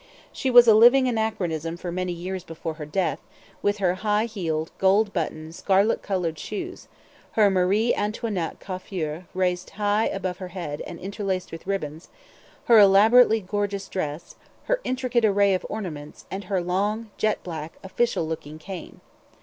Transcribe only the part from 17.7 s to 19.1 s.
official looking cane.